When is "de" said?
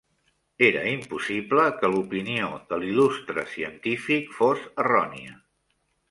2.71-2.79